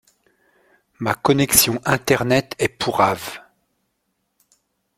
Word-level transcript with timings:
Ma 0.97 1.13
connexion 1.13 1.79
internet 1.85 2.55
est 2.57 2.69
pourrave. 2.69 3.39